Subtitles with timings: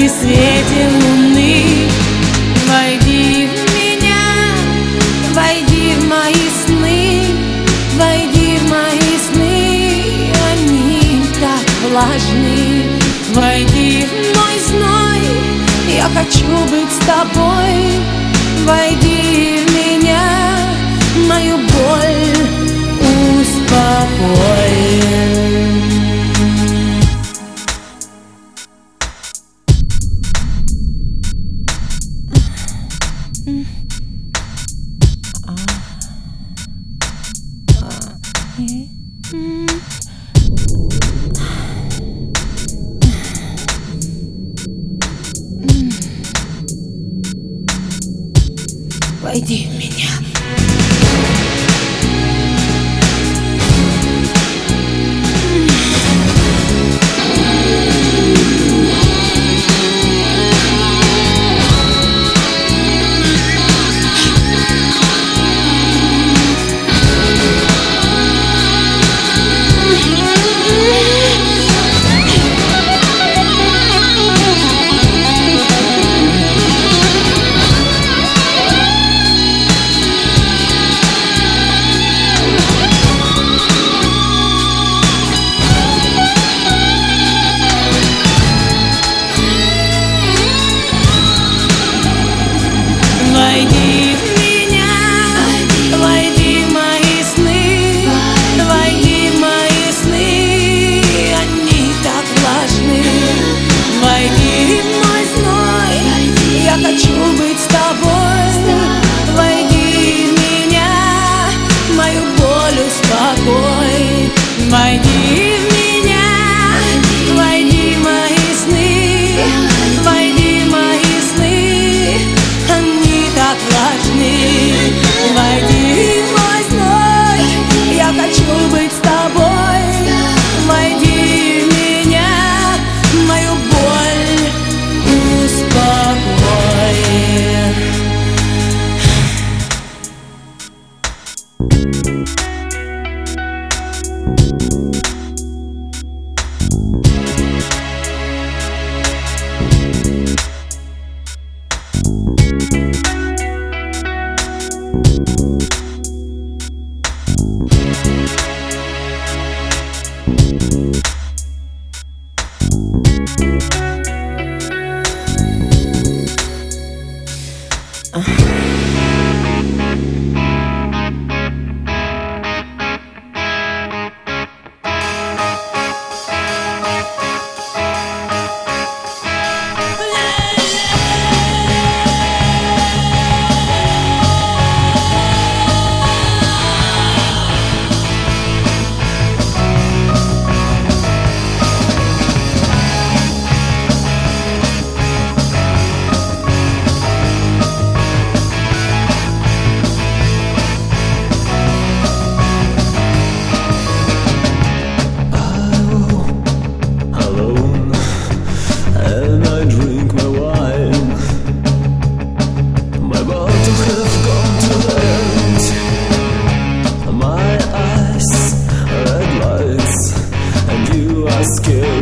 [0.00, 1.66] при свете луны.
[2.66, 4.24] Войди в меня,
[5.34, 7.22] войди в мои сны
[7.98, 12.86] Войди в мои сны, они так влажны.
[13.34, 15.22] Войди в мой зной,
[15.94, 18.00] я хочу быть с тобой.
[18.64, 20.24] Войди в меня,
[21.28, 22.38] мою боль
[23.38, 25.09] успокой.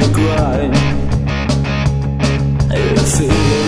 [0.07, 0.75] grind.
[2.71, 3.68] I feel.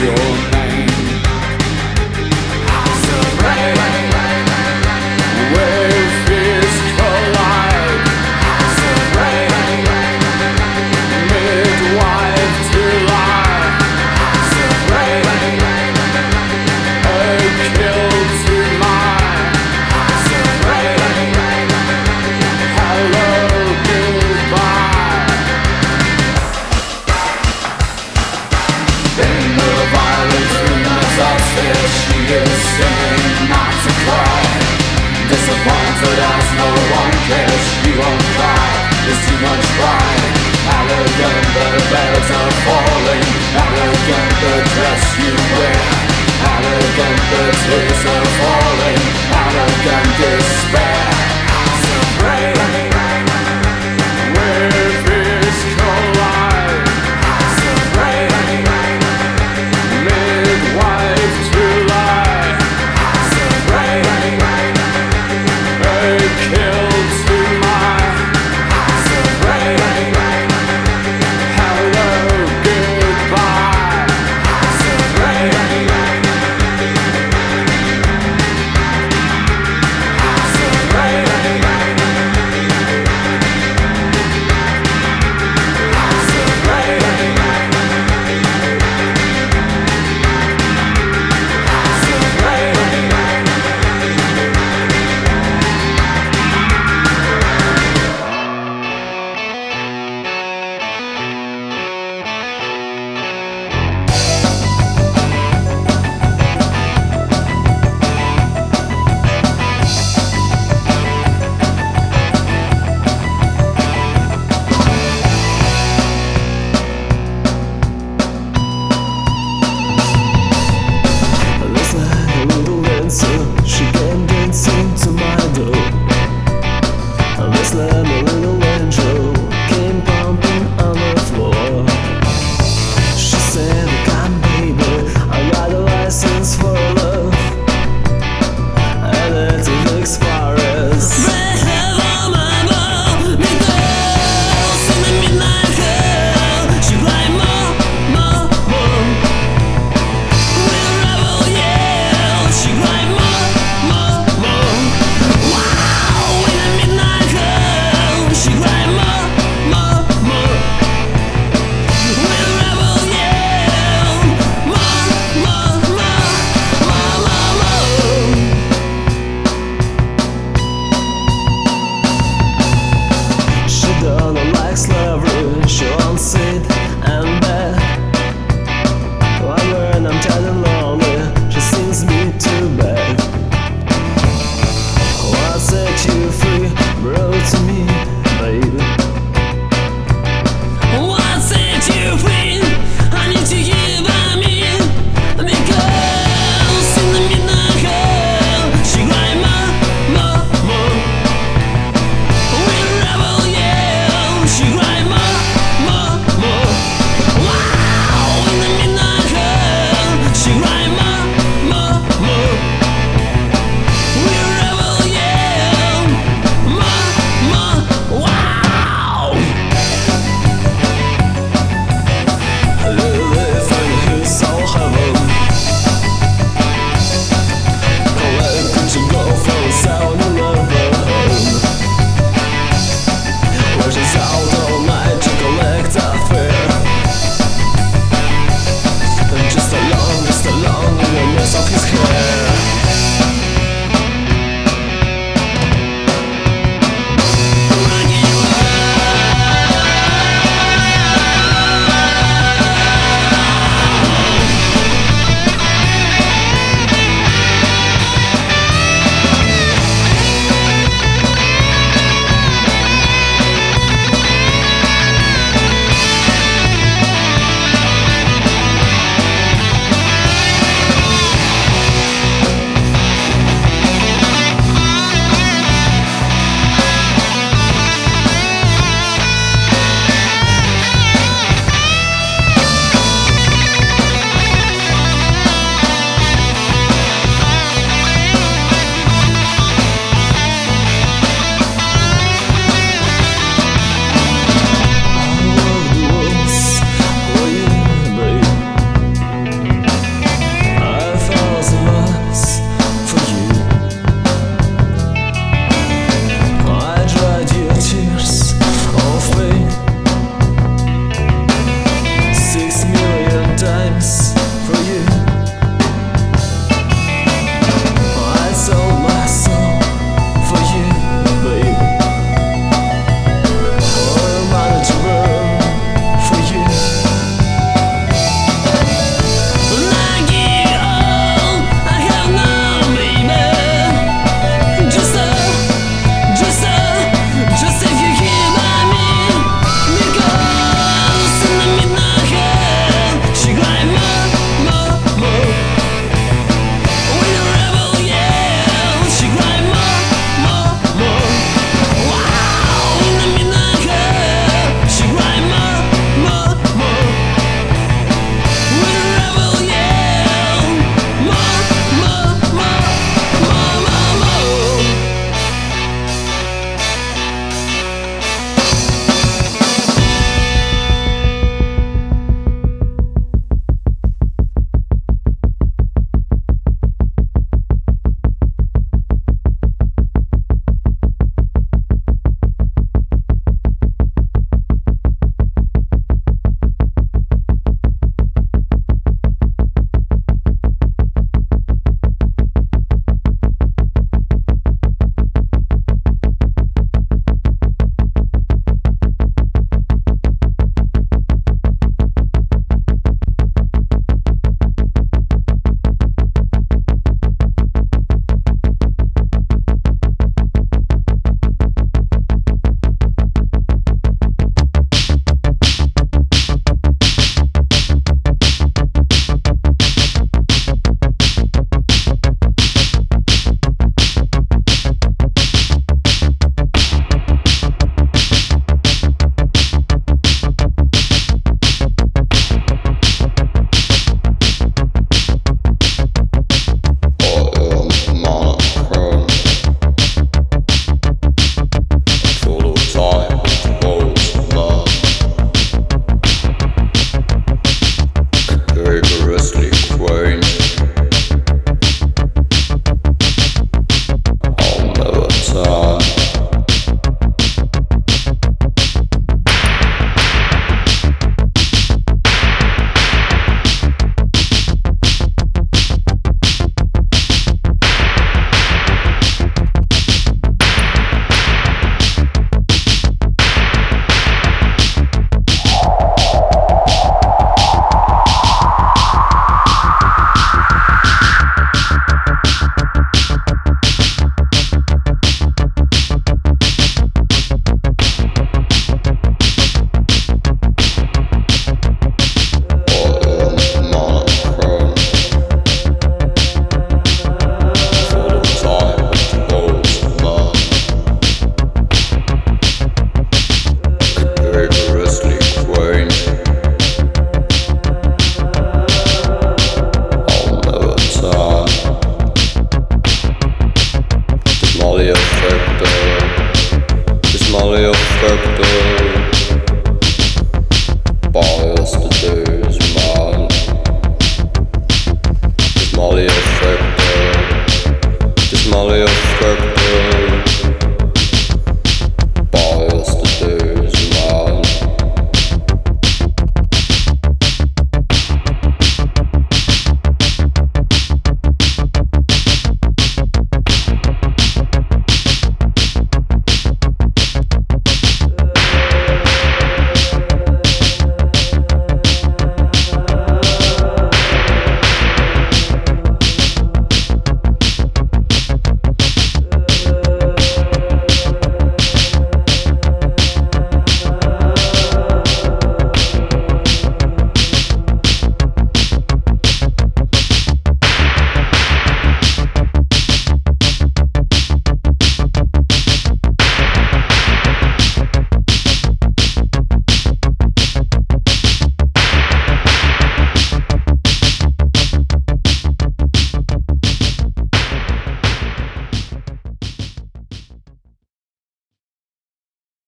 [0.00, 0.37] your